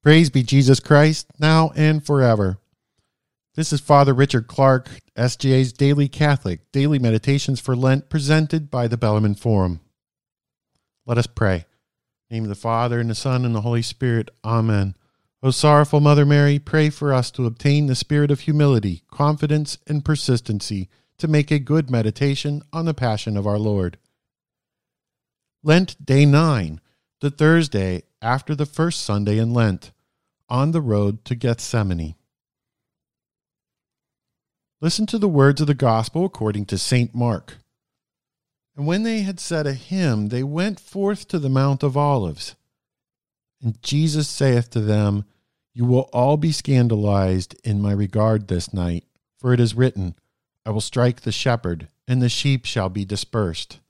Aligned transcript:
Praise 0.00 0.30
be 0.30 0.44
Jesus 0.44 0.78
Christ, 0.78 1.26
now 1.40 1.72
and 1.74 2.06
forever. 2.06 2.58
This 3.56 3.72
is 3.72 3.80
Father 3.80 4.14
Richard 4.14 4.46
Clarke, 4.46 4.88
S.J.'s 5.16 5.72
Daily 5.72 6.06
Catholic 6.06 6.70
Daily 6.70 7.00
Meditations 7.00 7.58
for 7.58 7.74
Lent, 7.74 8.08
presented 8.08 8.70
by 8.70 8.86
the 8.86 8.96
Bellarmine 8.96 9.34
Forum. 9.34 9.80
Let 11.04 11.18
us 11.18 11.26
pray. 11.26 11.64
name 12.30 12.44
of 12.44 12.48
the 12.48 12.54
Father, 12.54 13.00
and 13.00 13.10
the 13.10 13.16
Son, 13.16 13.44
and 13.44 13.56
the 13.56 13.62
Holy 13.62 13.82
Spirit. 13.82 14.30
Amen. 14.44 14.94
O 15.42 15.50
sorrowful 15.50 15.98
Mother 15.98 16.24
Mary, 16.24 16.60
pray 16.60 16.90
for 16.90 17.12
us 17.12 17.32
to 17.32 17.46
obtain 17.46 17.86
the 17.86 17.96
spirit 17.96 18.30
of 18.30 18.40
humility, 18.40 19.02
confidence, 19.10 19.78
and 19.88 20.04
persistency 20.04 20.88
to 21.18 21.26
make 21.26 21.50
a 21.50 21.58
good 21.58 21.90
meditation 21.90 22.62
on 22.72 22.84
the 22.84 22.94
Passion 22.94 23.36
of 23.36 23.48
our 23.48 23.58
Lord. 23.58 23.98
Lent 25.64 26.04
Day 26.06 26.24
9, 26.24 26.80
the 27.20 27.32
Thursday 27.32 28.04
after 28.20 28.54
the 28.54 28.66
first 28.66 29.02
Sunday 29.02 29.38
in 29.38 29.52
Lent, 29.52 29.92
on 30.48 30.72
the 30.72 30.80
road 30.80 31.24
to 31.26 31.34
Gethsemane. 31.34 32.14
Listen 34.80 35.06
to 35.06 35.18
the 35.18 35.28
words 35.28 35.60
of 35.60 35.66
the 35.66 35.74
Gospel 35.74 36.24
according 36.24 36.64
to 36.66 36.78
St. 36.78 37.14
Mark. 37.14 37.58
And 38.76 38.86
when 38.86 39.02
they 39.02 39.22
had 39.22 39.40
said 39.40 39.66
a 39.66 39.72
hymn, 39.72 40.28
they 40.28 40.44
went 40.44 40.78
forth 40.78 41.26
to 41.28 41.38
the 41.38 41.48
Mount 41.48 41.82
of 41.82 41.96
Olives. 41.96 42.54
And 43.60 43.82
Jesus 43.82 44.28
saith 44.28 44.70
to 44.70 44.80
them, 44.80 45.24
You 45.74 45.84
will 45.84 46.08
all 46.12 46.36
be 46.36 46.52
scandalized 46.52 47.56
in 47.64 47.82
my 47.82 47.92
regard 47.92 48.46
this 48.46 48.72
night, 48.72 49.04
for 49.36 49.52
it 49.52 49.58
is 49.58 49.74
written, 49.74 50.14
I 50.64 50.70
will 50.70 50.80
strike 50.80 51.22
the 51.22 51.32
shepherd, 51.32 51.88
and 52.06 52.22
the 52.22 52.28
sheep 52.28 52.66
shall 52.66 52.88
be 52.88 53.04
dispersed. 53.04 53.80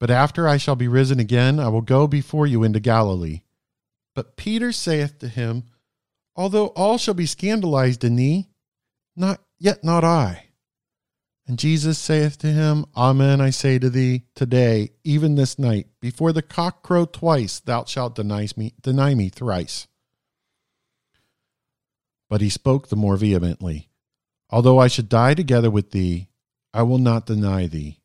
But 0.00 0.10
after 0.10 0.48
I 0.48 0.56
shall 0.56 0.76
be 0.76 0.88
risen 0.88 1.20
again, 1.20 1.58
I 1.60 1.68
will 1.68 1.80
go 1.80 2.06
before 2.06 2.46
you 2.46 2.62
into 2.62 2.80
Galilee. 2.80 3.42
But 4.14 4.36
Peter 4.36 4.72
saith 4.72 5.18
to 5.20 5.28
him, 5.28 5.64
Although 6.36 6.68
all 6.68 6.98
shall 6.98 7.14
be 7.14 7.26
scandalized 7.26 8.04
in 8.04 8.16
thee, 8.16 8.48
not 9.16 9.40
yet 9.58 9.84
not 9.84 10.04
I. 10.04 10.46
And 11.46 11.58
Jesus 11.58 11.98
saith 11.98 12.38
to 12.38 12.48
him, 12.48 12.86
Amen, 12.96 13.40
I 13.40 13.50
say 13.50 13.78
to 13.78 13.90
thee, 13.90 14.22
today, 14.34 14.90
even 15.04 15.34
this 15.34 15.58
night, 15.58 15.88
before 16.00 16.32
the 16.32 16.42
cock 16.42 16.82
crow 16.82 17.04
twice, 17.04 17.60
thou 17.60 17.84
shalt 17.84 18.14
deny 18.14 18.48
me, 18.56 18.72
deny 18.80 19.14
me 19.14 19.28
thrice. 19.28 19.86
But 22.30 22.40
he 22.40 22.48
spoke 22.48 22.88
the 22.88 22.96
more 22.96 23.16
vehemently, 23.16 23.90
Although 24.50 24.78
I 24.78 24.88
should 24.88 25.08
die 25.08 25.34
together 25.34 25.70
with 25.70 25.90
thee, 25.90 26.28
I 26.72 26.82
will 26.82 26.98
not 26.98 27.26
deny 27.26 27.66
thee. 27.66 28.00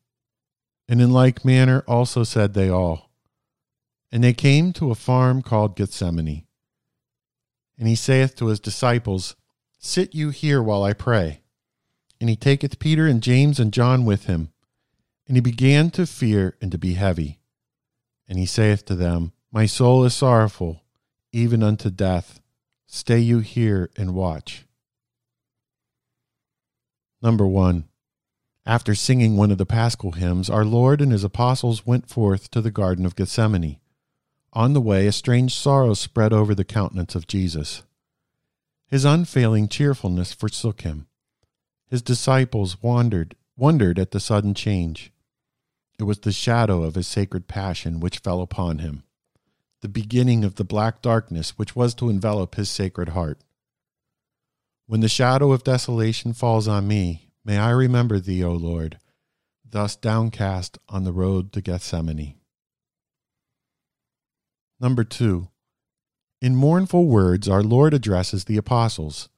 And 0.90 1.00
in 1.00 1.12
like 1.12 1.44
manner 1.44 1.84
also 1.86 2.24
said 2.24 2.52
they 2.52 2.68
all. 2.68 3.12
And 4.10 4.24
they 4.24 4.32
came 4.32 4.72
to 4.72 4.90
a 4.90 4.96
farm 4.96 5.40
called 5.40 5.76
Gethsemane. 5.76 6.48
And 7.78 7.86
he 7.86 7.94
saith 7.94 8.34
to 8.36 8.46
his 8.46 8.58
disciples, 8.58 9.36
Sit 9.78 10.16
you 10.16 10.30
here 10.30 10.60
while 10.60 10.82
I 10.82 10.94
pray. 10.94 11.42
And 12.20 12.28
he 12.28 12.34
taketh 12.34 12.80
Peter 12.80 13.06
and 13.06 13.22
James 13.22 13.60
and 13.60 13.72
John 13.72 14.04
with 14.04 14.24
him. 14.26 14.52
And 15.28 15.36
he 15.36 15.40
began 15.40 15.90
to 15.92 16.06
fear 16.06 16.56
and 16.60 16.72
to 16.72 16.78
be 16.78 16.94
heavy. 16.94 17.38
And 18.28 18.36
he 18.36 18.44
saith 18.44 18.84
to 18.86 18.96
them, 18.96 19.32
My 19.52 19.66
soul 19.66 20.04
is 20.04 20.14
sorrowful, 20.14 20.82
even 21.30 21.62
unto 21.62 21.90
death. 21.90 22.40
Stay 22.88 23.20
you 23.20 23.38
here 23.38 23.90
and 23.96 24.12
watch. 24.12 24.66
Number 27.22 27.46
one. 27.46 27.89
After 28.70 28.94
singing 28.94 29.36
one 29.36 29.50
of 29.50 29.58
the 29.58 29.66
paschal 29.66 30.12
hymns, 30.12 30.48
our 30.48 30.64
Lord 30.64 31.00
and 31.00 31.10
his 31.10 31.24
apostles 31.24 31.84
went 31.84 32.08
forth 32.08 32.52
to 32.52 32.60
the 32.60 32.70
Garden 32.70 33.04
of 33.04 33.16
Gethsemane. 33.16 33.80
On 34.52 34.74
the 34.74 34.80
way, 34.80 35.08
a 35.08 35.12
strange 35.12 35.56
sorrow 35.56 35.92
spread 35.94 36.32
over 36.32 36.54
the 36.54 36.64
countenance 36.64 37.16
of 37.16 37.26
Jesus. 37.26 37.82
His 38.86 39.04
unfailing 39.04 39.66
cheerfulness 39.66 40.32
forsook 40.32 40.82
him. 40.82 41.08
His 41.88 42.00
disciples 42.00 42.80
wandered, 42.80 43.34
wondered 43.56 43.98
at 43.98 44.12
the 44.12 44.20
sudden 44.20 44.54
change. 44.54 45.12
It 45.98 46.04
was 46.04 46.20
the 46.20 46.30
shadow 46.30 46.84
of 46.84 46.94
his 46.94 47.08
sacred 47.08 47.48
passion 47.48 47.98
which 47.98 48.18
fell 48.18 48.40
upon 48.40 48.78
him, 48.78 49.02
the 49.80 49.88
beginning 49.88 50.44
of 50.44 50.54
the 50.54 50.64
black 50.64 51.02
darkness 51.02 51.58
which 51.58 51.74
was 51.74 51.92
to 51.94 52.08
envelop 52.08 52.54
his 52.54 52.70
sacred 52.70 53.08
heart. 53.08 53.40
When 54.86 55.00
the 55.00 55.08
shadow 55.08 55.50
of 55.50 55.64
desolation 55.64 56.34
falls 56.34 56.68
on 56.68 56.86
me, 56.86 57.29
May 57.44 57.58
I 57.58 57.70
remember 57.70 58.18
thee, 58.18 58.44
O 58.44 58.52
Lord, 58.52 58.98
thus 59.68 59.96
downcast 59.96 60.78
on 60.88 61.04
the 61.04 61.12
road 61.12 61.52
to 61.52 61.60
Gethsemane. 61.60 62.34
Number 64.78 65.04
two, 65.04 65.48
in 66.42 66.56
mournful 66.56 67.06
words, 67.06 67.48
our 67.48 67.62
Lord 67.62 67.92
addresses 67.92 68.44
the 68.44 68.56
apostles. 68.56 69.28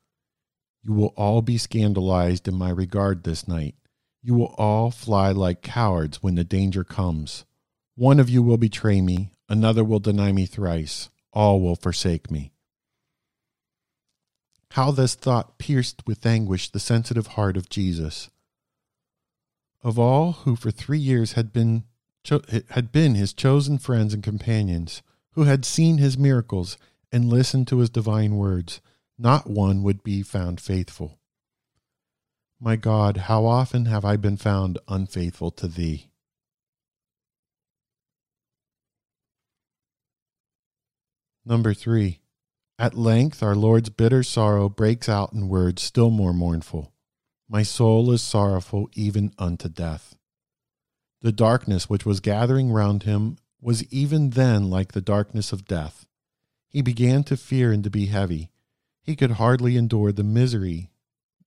You 0.82 0.92
will 0.92 1.14
all 1.16 1.42
be 1.42 1.58
scandalized 1.58 2.48
in 2.48 2.54
my 2.54 2.70
regard 2.70 3.24
this 3.24 3.46
night. 3.46 3.74
You 4.22 4.34
will 4.34 4.54
all 4.58 4.90
fly 4.90 5.32
like 5.32 5.62
cowards 5.62 6.22
when 6.22 6.36
the 6.36 6.44
danger 6.44 6.84
comes. 6.84 7.44
One 7.96 8.20
of 8.20 8.30
you 8.30 8.42
will 8.42 8.56
betray 8.56 9.00
me, 9.00 9.32
another 9.48 9.84
will 9.84 9.98
deny 9.98 10.32
me 10.32 10.46
thrice, 10.46 11.08
all 11.32 11.60
will 11.60 11.76
forsake 11.76 12.30
me. 12.30 12.52
How 14.72 14.90
this 14.90 15.14
thought 15.14 15.58
pierced 15.58 16.02
with 16.06 16.24
anguish 16.24 16.70
the 16.70 16.80
sensitive 16.80 17.26
heart 17.26 17.58
of 17.58 17.68
Jesus. 17.68 18.30
Of 19.82 19.98
all 19.98 20.32
who 20.32 20.56
for 20.56 20.70
three 20.70 20.98
years 20.98 21.32
had 21.32 21.52
been, 21.52 21.84
cho- 22.24 22.40
had 22.70 22.90
been 22.90 23.14
his 23.14 23.34
chosen 23.34 23.76
friends 23.76 24.14
and 24.14 24.22
companions, 24.22 25.02
who 25.32 25.42
had 25.42 25.66
seen 25.66 25.98
his 25.98 26.16
miracles 26.16 26.78
and 27.12 27.28
listened 27.28 27.68
to 27.68 27.80
his 27.80 27.90
divine 27.90 28.36
words, 28.36 28.80
not 29.18 29.46
one 29.46 29.82
would 29.82 30.02
be 30.02 30.22
found 30.22 30.58
faithful. 30.58 31.18
My 32.58 32.76
God, 32.76 33.18
how 33.28 33.44
often 33.44 33.84
have 33.84 34.06
I 34.06 34.16
been 34.16 34.38
found 34.38 34.78
unfaithful 34.88 35.50
to 35.50 35.68
thee? 35.68 36.06
Number 41.44 41.74
three, 41.74 42.21
at 42.82 42.94
length, 42.94 43.44
our 43.44 43.54
Lord's 43.54 43.90
bitter 43.90 44.24
sorrow 44.24 44.68
breaks 44.68 45.08
out 45.08 45.32
in 45.32 45.48
words 45.48 45.80
still 45.80 46.10
more 46.10 46.32
mournful. 46.32 46.92
My 47.48 47.62
soul 47.62 48.10
is 48.10 48.22
sorrowful 48.22 48.90
even 48.94 49.32
unto 49.38 49.68
death. 49.68 50.16
The 51.20 51.30
darkness 51.30 51.88
which 51.88 52.04
was 52.04 52.18
gathering 52.18 52.72
round 52.72 53.04
him 53.04 53.36
was 53.60 53.84
even 53.92 54.30
then 54.30 54.68
like 54.68 54.90
the 54.90 55.00
darkness 55.00 55.52
of 55.52 55.64
death. 55.64 56.06
He 56.68 56.82
began 56.82 57.22
to 57.24 57.36
fear 57.36 57.70
and 57.70 57.84
to 57.84 57.90
be 57.90 58.06
heavy. 58.06 58.50
He 59.00 59.14
could 59.14 59.32
hardly 59.32 59.76
endure 59.76 60.10
the 60.10 60.24
misery 60.24 60.90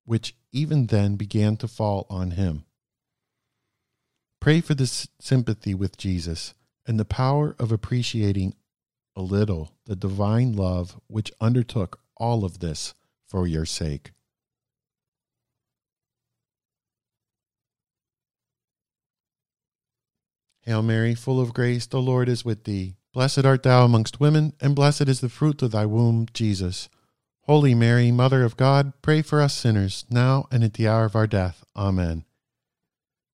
which 0.06 0.38
even 0.54 0.88
then 0.88 1.18
began 1.18 1.58
to 1.58 1.68
fall 1.68 2.06
on 2.10 2.32
him. 2.32 2.64
Pray 4.40 4.62
for 4.62 4.74
this 4.74 5.10
sympathy 5.20 5.74
with 5.74 5.98
Jesus 5.98 6.54
and 6.88 6.98
the 6.98 7.04
power 7.04 7.58
of 7.60 7.74
appreciating 7.74 8.56
a 9.16 9.22
little 9.22 9.72
the 9.86 9.96
divine 9.96 10.54
love 10.54 11.00
which 11.08 11.32
undertook 11.40 12.00
all 12.18 12.44
of 12.44 12.60
this 12.60 12.94
for 13.28 13.48
your 13.48 13.66
sake. 13.66 14.12
Hail 20.62 20.82
Mary, 20.82 21.14
full 21.14 21.40
of 21.40 21.54
grace, 21.54 21.86
the 21.86 22.02
Lord 22.02 22.28
is 22.28 22.44
with 22.44 22.64
thee. 22.64 22.96
Blessed 23.14 23.46
art 23.46 23.62
thou 23.62 23.86
amongst 23.86 24.20
women, 24.20 24.54
and 24.60 24.76
blessed 24.76 25.08
is 25.08 25.22
the 25.22 25.30
fruit 25.30 25.62
of 25.62 25.72
thy 25.72 25.86
womb, 25.86 26.28
Jesus. 26.34 26.90
Holy 27.42 27.76
Mary, 27.76 28.10
Mother 28.10 28.44
of 28.44 28.58
God, 28.58 28.94
pray 29.04 29.22
for 29.22 29.40
us 29.40 29.54
sinners, 29.54 30.06
now 30.10 30.48
and 30.52 30.64
at 30.64 30.74
the 30.74 30.88
hour 30.88 31.06
of 31.06 31.16
our 31.16 31.28
death. 31.28 31.64
Amen. 31.76 32.26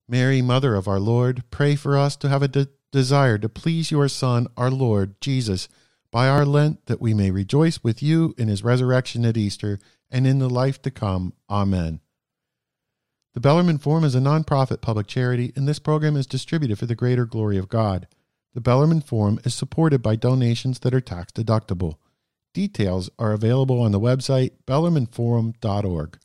Mary, 0.10 0.42
Mother 0.42 0.76
of 0.76 0.90
our 0.90 1.00
Lord, 1.00 1.46
pray 1.50 1.78
for 1.78 1.98
us 1.98 2.18
to 2.18 2.28
have 2.28 2.44
a 2.44 2.50
de- 2.50 2.68
desire 2.92 3.38
to 3.38 3.50
please 3.50 3.92
your 3.92 4.08
Son, 4.08 4.48
our 4.58 4.72
Lord 4.72 5.20
Jesus, 5.22 5.68
by 6.12 6.28
our 6.28 6.46
Lent, 6.46 6.86
that 6.88 7.02
we 7.02 7.14
may 7.14 7.32
rejoice 7.32 7.84
with 7.84 8.04
you 8.04 8.36
in 8.38 8.48
his 8.48 8.64
resurrection 8.64 9.26
at 9.26 9.38
Easter 9.38 9.80
and 10.10 10.28
in 10.28 10.40
the 10.40 10.50
life 10.50 10.82
to 10.82 10.92
come. 10.92 11.34
Amen. 11.50 12.02
The 13.34 13.40
Bellarmine 13.40 13.78
Forum 13.78 14.04
is 14.04 14.14
a 14.14 14.20
nonprofit 14.20 14.82
public 14.82 15.08
charity, 15.08 15.54
and 15.56 15.68
this 15.68 15.80
program 15.80 16.18
is 16.18 16.28
distributed 16.28 16.78
for 16.78 16.86
the 16.86 16.96
greater 16.96 17.26
glory 17.26 17.58
of 17.58 17.70
God. 17.70 18.08
The 18.54 18.60
Bellarmine 18.60 19.02
Forum 19.02 19.40
is 19.46 19.56
supported 19.56 20.02
by 20.02 20.18
donations 20.18 20.80
that 20.80 20.94
are 20.94 21.00
tax 21.00 21.32
deductible. 21.32 21.96
Details 22.54 23.10
are 23.18 23.32
available 23.32 23.82
on 23.82 23.94
the 23.94 24.00
website 24.00 24.52
bellarmineforum.org. 24.68 26.20